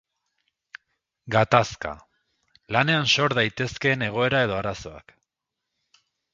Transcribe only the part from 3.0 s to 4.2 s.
sor daitezkeen